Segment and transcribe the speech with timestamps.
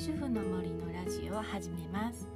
[0.00, 2.26] 主婦の森のラジオを始めます。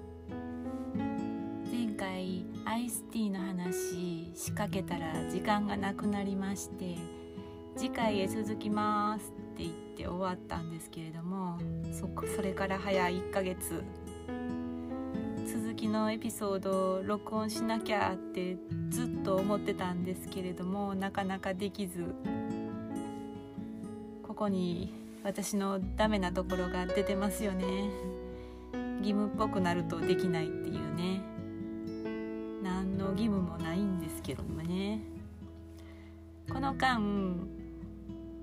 [1.73, 6.99] 前回アイスティーの話仕掛けたら時間がなくなりまして
[7.75, 11.59] 次回へ続きますって言って終わったんですけれども
[11.91, 13.83] そそれから早1ヶ月。
[15.47, 18.59] 続きのエピソードを録音しなきゃって
[18.91, 22.15] ずっと思ってたんですけれどもなかなかできず。
[24.23, 27.89] ここに私のダメなところが出てますよね。
[28.99, 31.23] 義務っぽくなるとできないっていうね。
[32.63, 35.01] 何の義務もないんですけどもね。
[36.53, 37.01] この間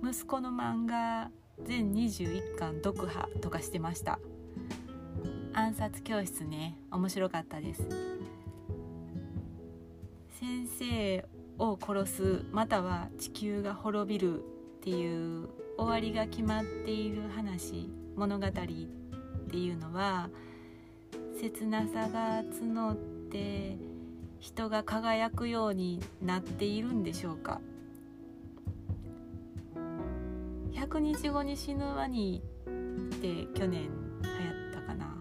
[0.03, 1.29] 息子の漫画
[1.63, 4.17] 全21巻読破とかしてました。
[5.53, 6.79] 暗殺教室ね。
[6.89, 7.87] 面白かったです。
[10.39, 11.25] 先生
[11.59, 14.43] を殺すまたは地球が滅びるっ
[14.81, 20.29] ていう終わりが決まっている話物語っていうのは
[21.39, 22.95] 切なさが募っ
[23.31, 23.77] て
[24.39, 27.61] 人が輝くようになっているんでしょうか。
[30.73, 33.89] 100日後に死ぬワニって去年
[34.21, 35.15] 流行ったかな。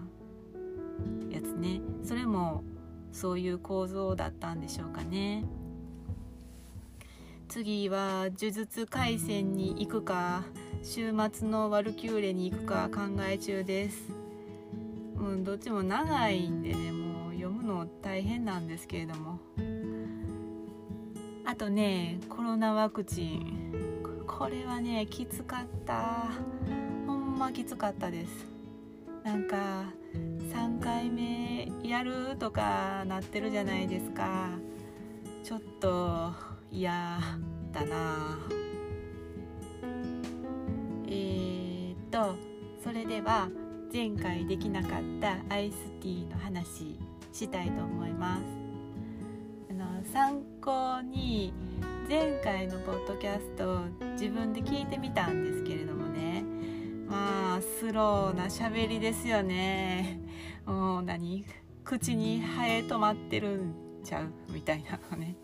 [1.31, 1.81] やつね。
[2.03, 2.65] それも
[3.13, 5.47] そういう構造だったんでしょうかね。
[7.51, 10.45] 次は呪術廻戦に行くか
[10.85, 14.13] 週末のワルキューレに行くか考え中です。
[15.17, 19.41] うんどっちも長いんでねもう読むの大変なんですけれども。
[21.45, 23.91] あとねコロナワクチン。
[24.29, 26.29] これはねきつかった。
[27.05, 28.47] ほんまきつかったです。
[29.25, 34.51] なんか3回目やるとかなってるじゃないですか。
[35.43, 36.33] ちょっと
[36.73, 37.19] 嫌
[37.73, 38.39] だな。
[41.07, 42.37] えー、っと
[42.83, 43.49] それでは
[43.93, 46.97] 前回できなかったアイスティーの話
[47.33, 48.43] したいと思います。
[49.71, 51.53] あの参考に
[52.09, 53.81] 前回のポッドキャスト
[54.13, 56.45] 自分で聞いてみたんですけれどもね。
[57.09, 60.21] まあスローな喋りですよね。
[60.65, 61.45] もう何？
[61.83, 64.31] 口にハエ止まってるんちゃう？
[64.53, 65.35] みたいなのね。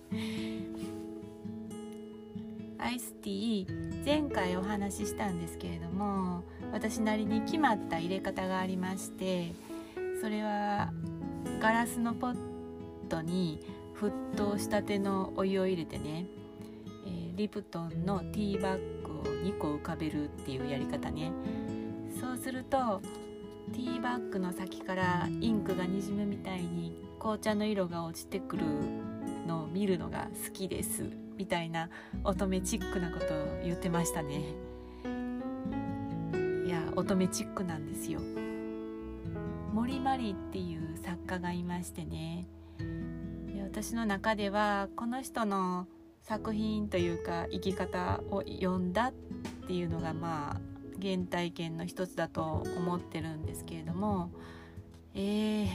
[2.86, 9.52] アイスティー前回お話ししたんですけれども私なりに決まった入れ方がありまして
[10.20, 10.92] それは
[11.60, 12.36] ガラスのポッ
[13.08, 13.58] トに
[14.00, 16.26] 沸騰したてのお湯を入れてね、
[17.06, 21.32] えー、リプトンのティーバッグを2個浮かべるっていうやり方ね。
[22.20, 23.00] そうすると
[23.72, 28.64] ティーバッグの先からインクがにじむみたいに紅茶の色が落ちてくる
[29.44, 31.25] のを見るのが好きです。
[31.36, 31.90] みたいな
[32.24, 33.28] 乙女チックなことを
[33.64, 34.42] 言ってましたね。
[36.66, 38.20] いや乙女チックなんですよ。
[39.72, 42.46] 森マリっていう作家がいましてね。
[43.62, 45.86] 私の中ではこの人の
[46.22, 49.12] 作品というか生き方を読んだっ
[49.66, 50.60] ていうのがまあ
[51.02, 54.30] 原体験の一つだと思ってるんですけれども。
[55.18, 55.68] えー、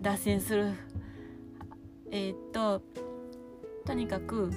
[0.00, 0.72] 脱線する。
[2.12, 2.80] えー、っと
[3.86, 4.50] とにかく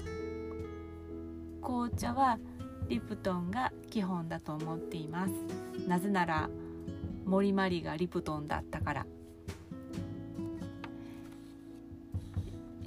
[1.62, 2.40] 紅茶は
[2.88, 5.34] リプトンが基本だと思っています。
[5.88, 6.50] なぜなら
[7.26, 9.06] 森マリがリプトンだったから。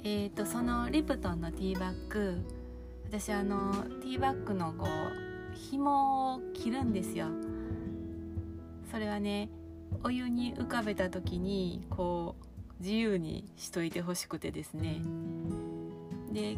[0.03, 2.41] えーと、とそのリプトンのティーバッグ
[3.07, 3.71] 私あの
[4.01, 7.27] ティーバッグのこう紐を切るんですよ。
[8.91, 9.49] それはね
[10.03, 15.01] お湯に浮かべた時にこう自由にしといてほしくてですね。
[16.33, 16.57] で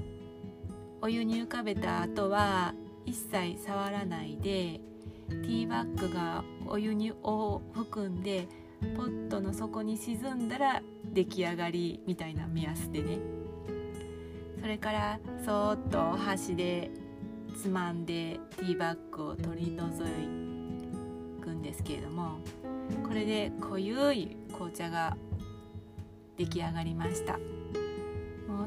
[1.02, 2.74] お湯に浮かべた後は
[3.06, 4.80] 一切触らないで
[5.30, 8.48] ティーバッグがお湯にを含んで
[8.96, 10.82] ポットの底に沈んだら
[11.14, 13.20] 出来上がりみたいな目安でね。
[14.62, 16.90] それからそーっと箸で
[17.62, 20.04] つまんでティーバッグを取り除
[21.40, 22.40] くんですけれども
[23.08, 25.16] これで濃ゆい紅茶が
[26.36, 27.38] 出来上がりました。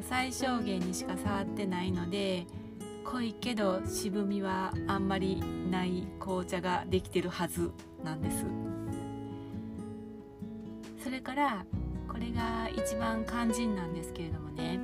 [0.02, 2.46] 最小限にしか触ってないので
[3.04, 7.72] 濃いけど渋みはあんまりない紅茶ができてるはず
[8.04, 8.44] なんです。
[11.02, 11.64] それから
[12.06, 14.78] これが一番肝心なんですけれどもね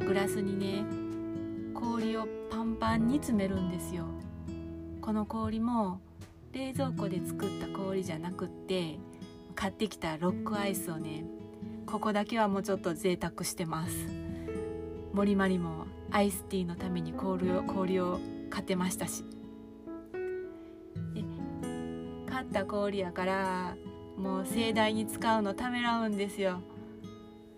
[0.00, 0.84] グラスにね
[1.72, 4.04] 氷をパンパンに詰めるんですよ。
[5.00, 6.00] この氷も
[6.52, 8.98] 冷蔵庫で作った氷じゃなくって
[9.54, 11.24] 買ってきたロックアイスをね
[11.86, 14.08] ここだけはもうちょっと贅沢してます。
[15.12, 18.18] 森まりもアイスティーのために氷を氷を
[18.50, 19.24] 買ってましたし。
[22.28, 23.76] 買った氷やから
[24.18, 26.60] もう盛大に使うのためらうんですよ。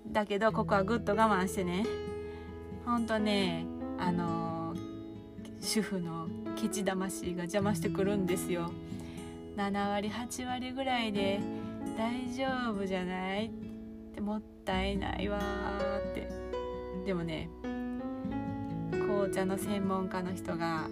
[0.07, 1.87] だけどここはぐっと我慢してね。
[2.85, 3.67] ほんとね
[3.99, 4.75] あの
[5.61, 8.71] 主婦のケチ魂が邪魔してくるんですよ。
[9.57, 11.41] 7割8割ぐらいで
[11.97, 13.47] 大丈夫じゃない？
[13.47, 13.66] って
[14.21, 16.29] もったいないわって。
[17.05, 17.49] でもね
[18.91, 20.89] 紅茶の専門家の人が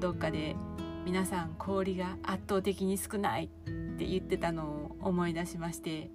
[0.00, 0.56] どっかで
[1.04, 3.48] 皆さん氷が圧倒的に少ないっ
[3.98, 6.10] て言ってたのを思い出しまして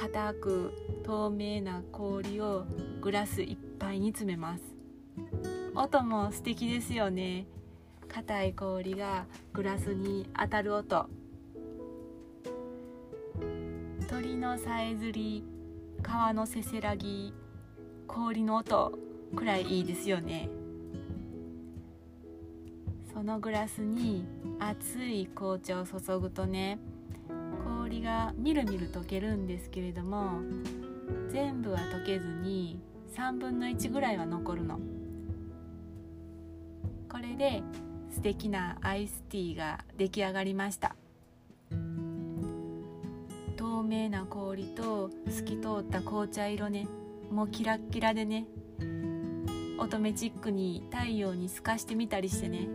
[0.00, 0.72] 固く
[1.04, 2.64] 透明な氷を
[3.00, 4.62] グラスいっぱいに詰めます。
[5.74, 7.46] 音も素敵ですよね。
[8.08, 11.08] 硬い氷がグラスに当たる音。
[14.08, 15.42] 鳥のさえずり
[16.00, 17.34] 川のせせらぎ
[18.06, 18.96] 氷の音
[19.34, 20.48] くらいいいですよね。
[23.12, 24.24] そのグラスに
[24.60, 26.78] 熱い紅茶を注ぐとね
[27.64, 30.40] 氷がみるみる溶けるんですけれども
[31.30, 32.78] 全部は溶けずに
[33.16, 34.78] 3分の1ぐらいは残るの。
[37.10, 37.62] これで
[38.10, 40.94] 素敵なアイスティーが出来上がりました。
[43.56, 46.86] 透明な氷と透き通った紅茶色ね。
[47.30, 48.46] もうキラッキラでね。
[49.78, 52.68] 乙女チックに太陽に透かしてみたりしてね。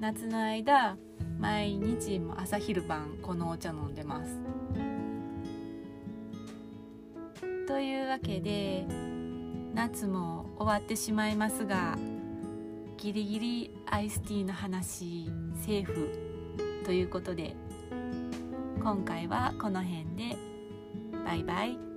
[0.00, 0.96] 夏の間
[1.38, 4.40] 毎日朝昼晩このお茶飲んでます。
[7.68, 8.84] というわけで
[9.74, 11.96] 夏も終わってしまいますが
[12.96, 15.30] ギリギリアイスティーの話
[15.64, 16.10] セーフ
[16.84, 17.54] ということで
[18.82, 20.36] 今回はこの辺で
[21.26, 21.89] バイバイ。